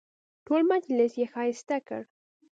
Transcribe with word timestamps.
ټول 0.45 0.61
مجلس 0.71 1.11
یې 1.19 1.25
ښایسته 1.33 1.77
کړ. 1.87 2.01